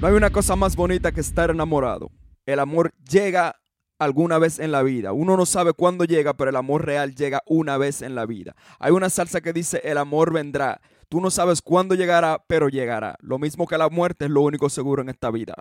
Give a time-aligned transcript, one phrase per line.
[0.00, 2.10] No hay una cosa más bonita que estar enamorado.
[2.46, 3.56] El amor llega
[3.98, 5.12] alguna vez en la vida.
[5.12, 8.56] Uno no sabe cuándo llega, pero el amor real llega una vez en la vida.
[8.78, 10.80] Hay una salsa que dice, el amor vendrá.
[11.10, 13.14] Tú no sabes cuándo llegará, pero llegará.
[13.20, 15.52] Lo mismo que la muerte es lo único seguro en esta vida.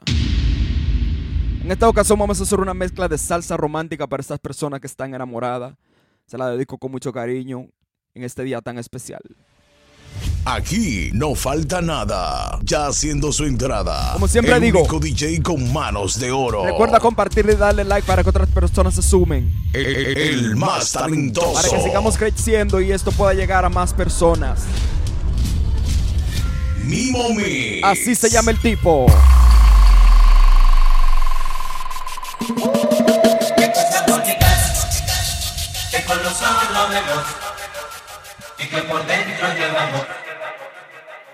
[1.62, 4.88] En esta ocasión vamos a hacer una mezcla de salsa romántica para estas personas que
[4.88, 5.76] están enamoradas.
[6.28, 7.68] Se la dedico con mucho cariño
[8.14, 9.20] en este día tan especial.
[10.52, 12.58] Aquí no falta nada.
[12.64, 14.14] Ya haciendo su entrada.
[14.14, 14.80] Como siempre el digo.
[14.80, 16.66] único DJ con manos de oro.
[16.66, 19.54] Recuerda compartirle y darle like para que otras personas se sumen.
[19.74, 21.54] El, el más talentoso.
[21.54, 24.62] Para que sigamos creciendo y esto pueda llegar a más personas.
[26.84, 27.84] Mimo Mix.
[27.84, 29.06] Así se llama el tipo.
[35.92, 37.24] Que con los ojos no vemos
[38.60, 40.02] y que por dentro llevamos,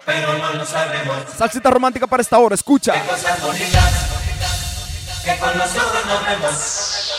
[0.06, 1.18] pero no lo sabemos.
[1.38, 2.94] Salsita romántica para esta hora, escucha.
[2.94, 3.94] Qué cosas bonitas
[5.24, 7.12] que con los ojos no vemos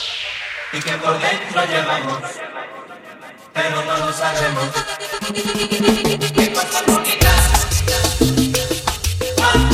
[0.72, 2.22] y que por dentro llevamos,
[3.52, 4.64] pero no lo sabemos.
[6.34, 7.66] Qué cosas bonitas,
[9.40, 9.70] más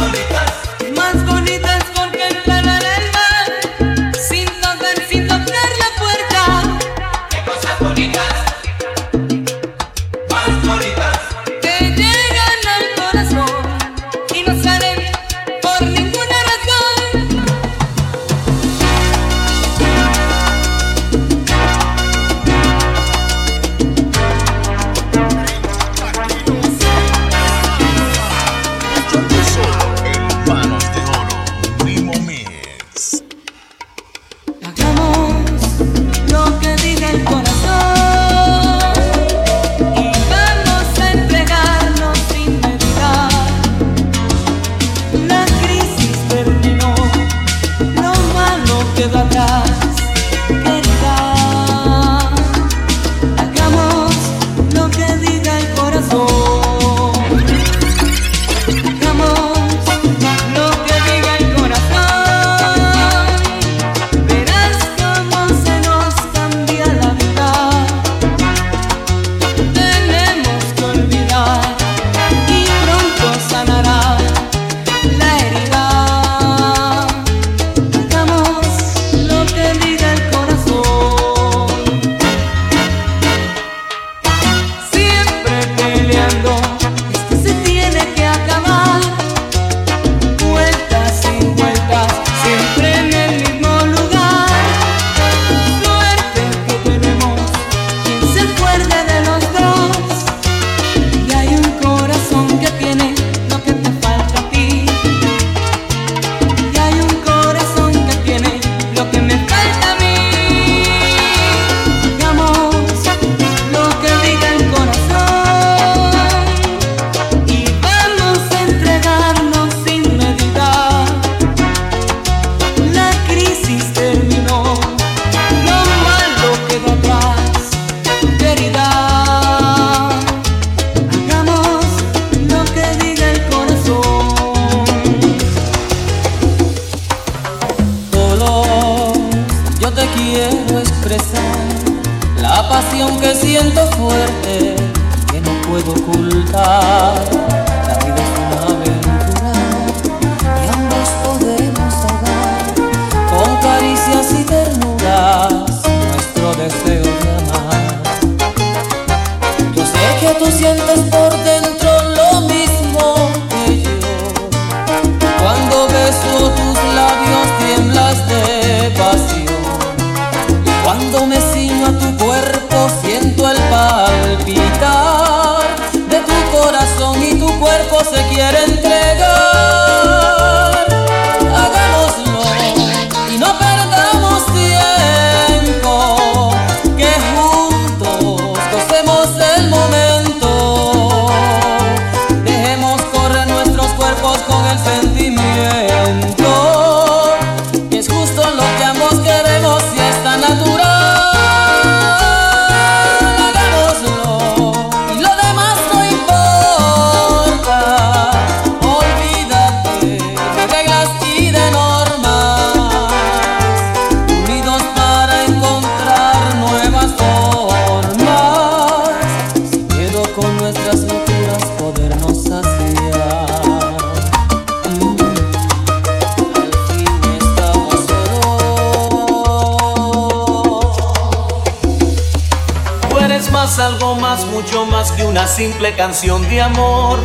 [235.82, 237.19] simple canción de amor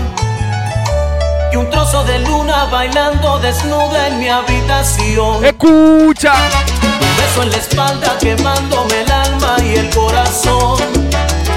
[1.53, 5.45] y un trozo de luna bailando desnuda en mi habitación.
[5.45, 6.33] Escucha.
[6.33, 10.79] Un beso en la espalda quemándome el alma y el corazón.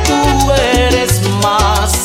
[0.04, 1.99] Tú eres más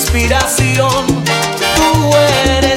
[0.00, 1.06] inspiración,
[1.76, 2.69] tú eres.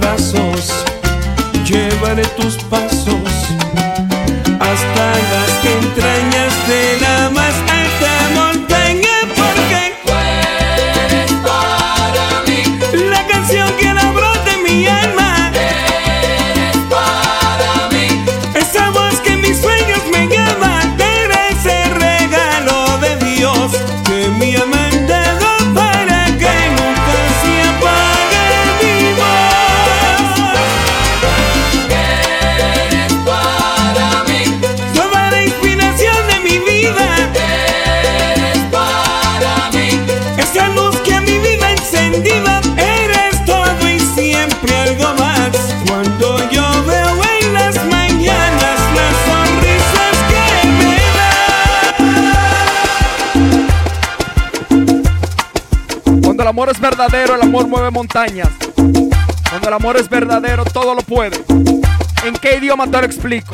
[0.00, 0.72] brazos,
[1.64, 3.27] llevaré tus pasos.
[56.58, 58.48] El amor es verdadero, el amor mueve montañas.
[58.74, 61.36] Cuando el amor es verdadero, todo lo puede.
[62.24, 63.52] ¿En qué idioma te lo explico?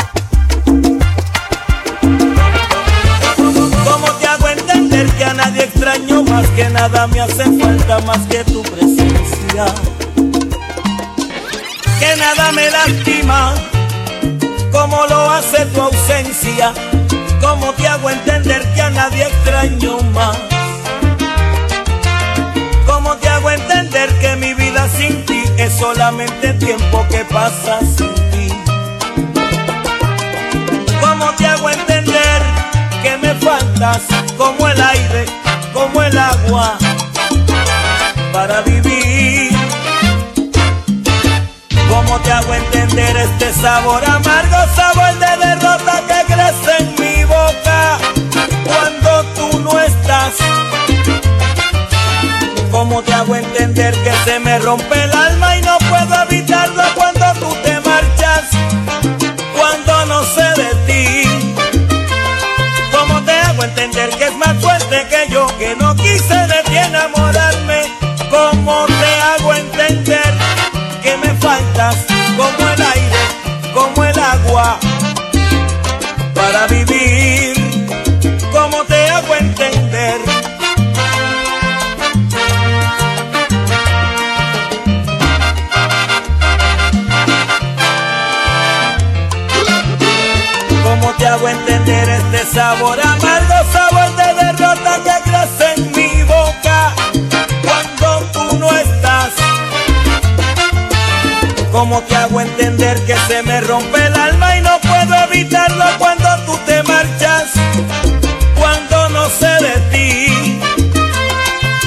[3.84, 6.22] ¿Cómo te hago entender que a nadie extraño?
[6.22, 9.66] Más que nada me hace falta más que tu presencia.
[12.00, 13.54] Que nada me lastima,
[14.72, 16.72] como lo hace tu ausencia.
[17.42, 20.53] ¿Cómo te hago entender que a nadie extraño más?
[23.44, 28.48] debo entender que mi vida sin ti es solamente tiempo que pasa sin ti.
[31.00, 32.42] ¿Cómo te hago entender
[33.02, 34.02] que me faltas
[34.38, 35.26] como el aire,
[35.72, 36.78] como el agua
[38.32, 39.52] para vivir?
[41.88, 44.56] ¿Cómo te hago entender este sabor amargo?
[54.24, 55.13] Se me rompe el
[91.34, 96.94] ¿Cómo te hago entender este sabor amargo, sabor de derrota que crece en mi boca
[97.64, 99.30] cuando tú no estás?
[101.72, 106.28] ¿Cómo te hago entender que se me rompe el alma y no puedo evitarlo cuando
[106.46, 107.50] tú te marchas?
[108.56, 110.60] Cuando no sé de ti.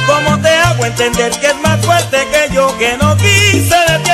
[0.05, 4.07] ¿Cómo te hago entender que es más fuerte que yo, que no quise de ti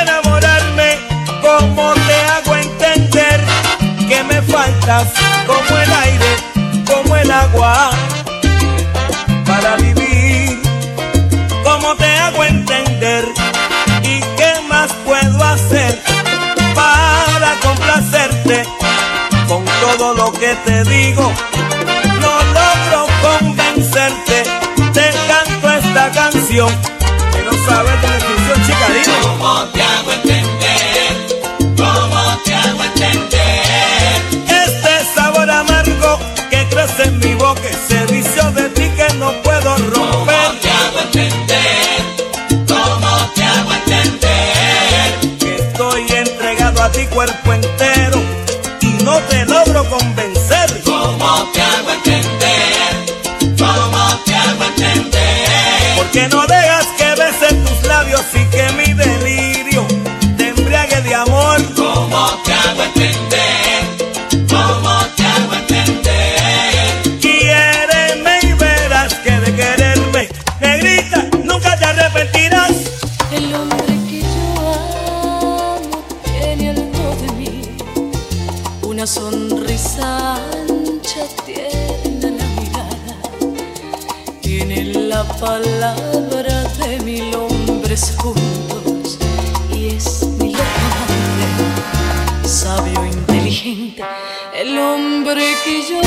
[4.85, 6.35] como el aire,
[6.85, 7.89] como el agua
[9.45, 10.61] para vivir?
[11.63, 13.25] ¿Cómo te hago entender?
[14.01, 16.01] ¿Y qué más puedo hacer
[16.75, 18.63] para complacerte
[19.47, 21.31] con todo lo que te digo?
[22.19, 24.43] No logro convencerte,
[24.91, 26.69] te canto esta canción
[27.31, 29.17] que no sabes de la chica, dime.
[29.21, 30.22] ¿Cómo te hago
[46.93, 47.92] ti cuerpo entero
[92.45, 94.03] sabio, inteligente.
[94.53, 96.01] El hombre que yo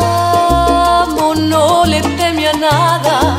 [0.00, 3.36] amo no le teme a nada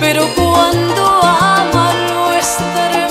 [0.00, 3.07] pero cuando ama lo estremece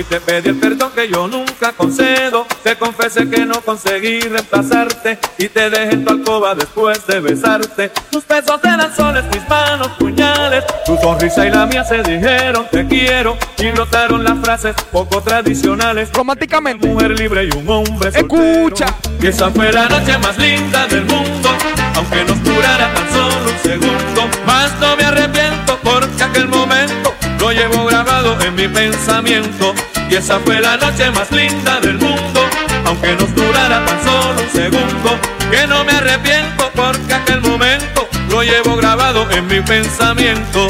[0.00, 2.46] y te pedí el perdón que yo nunca concedo.
[2.62, 7.90] Te confesé que no conseguí reemplazarte y te dejé en tu alcoba después de besarte.
[8.10, 10.64] Tus besos eran soles, mis manos puñales.
[10.86, 16.10] Tu sonrisa y la mía se dijeron te quiero y notaron las frases poco tradicionales.
[16.12, 16.86] Románticamente.
[16.86, 18.68] Mujer libre y un hombre soltero.
[18.68, 18.94] Escucha.
[19.20, 21.50] Y esa fue la noche más linda del mundo,
[21.94, 24.28] aunque nos durara tan solo un segundo.
[24.46, 29.74] Más no me arrepiento porque aquel momento lo llevo grabado en mi pensamiento.
[30.10, 32.40] Y esa fue la noche más linda del mundo,
[32.84, 35.20] aunque nos durara tan solo un segundo.
[35.52, 40.66] Que no me arrepiento porque aquel momento lo llevo grabado en mi pensamiento.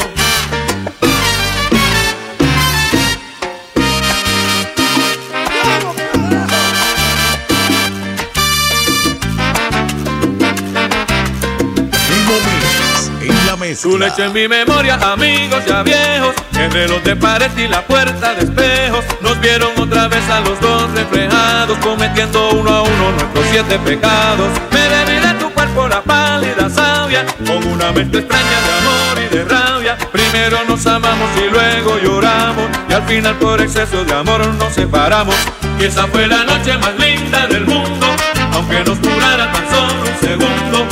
[13.71, 14.15] Mezcla.
[14.15, 18.43] Tu en mi memoria, amigos ya viejos, entre los de pared y la puerta de
[18.43, 23.79] espejos, nos vieron otra vez a los dos reflejados, cometiendo uno a uno nuestros siete
[23.79, 24.49] pecados.
[24.71, 29.35] Me bebí de tu cuerpo la pálida savia, con una mente extraña de amor y
[29.35, 29.97] de rabia.
[30.11, 35.35] Primero nos amamos y luego lloramos, y al final por exceso de amor nos separamos.
[35.79, 38.07] Y esa fue la noche más linda del mundo,
[38.53, 40.87] aunque nos durara tan solo un segundo.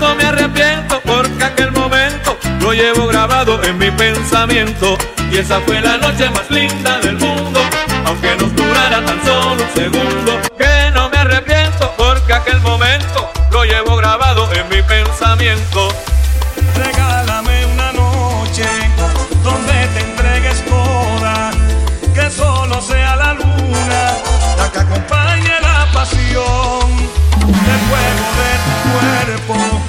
[0.00, 1.83] No me arrepiento porque aquel momento
[2.74, 4.98] llevo grabado en mi pensamiento.
[5.30, 7.60] Y esa fue la noche más linda del mundo,
[8.04, 10.40] aunque nos durara tan solo un segundo.
[10.58, 15.88] Que no me arrepiento porque aquel momento lo llevo grabado en mi pensamiento.
[16.76, 18.66] Regálame una noche
[19.42, 21.50] donde te entregues toda,
[22.14, 24.14] que solo sea la luna
[24.58, 26.96] la que acompañe la pasión
[27.40, 29.80] del fuego de tu cuerpo,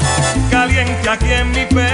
[0.49, 1.84] caliente aquí en mi pecho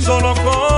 [0.00, 0.77] solo con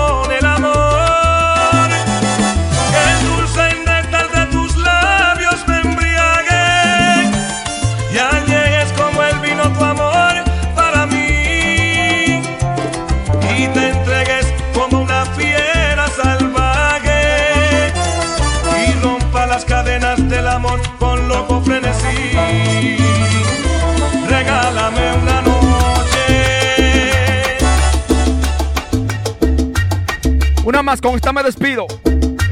[30.98, 31.86] con esta me despido.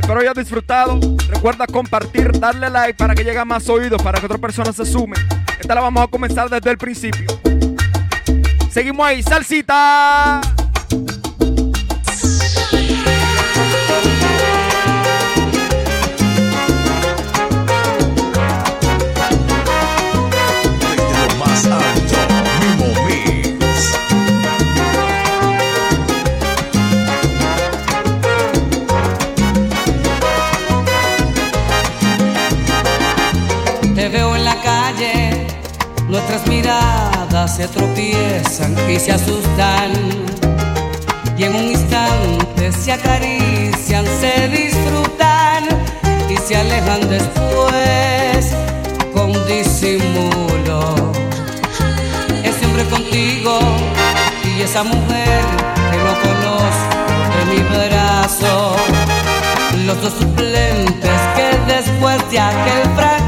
[0.00, 1.00] Espero hayas disfrutado.
[1.28, 4.86] Recuerda compartir, darle like para que llegue a más oídos, para que otras personas se
[4.86, 5.20] sumen.
[5.58, 7.26] Esta la vamos a comenzar desde el principio.
[8.70, 10.40] Seguimos ahí, salsita.
[34.12, 35.46] Veo en la calle,
[36.08, 39.92] nuestras miradas se tropiezan y se asustan.
[41.36, 45.64] Y en un instante se acarician, se disfrutan
[46.30, 48.54] y se alejan después
[49.12, 51.12] con disimulo.
[52.42, 53.58] Ese hombre contigo
[54.42, 55.40] y esa mujer
[55.90, 56.96] que no conozco
[57.36, 58.76] de mi brazo
[59.84, 63.27] los dos suplentes que después de aquel fracaso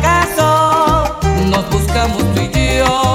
[2.08, 3.09] buscamos tú y yo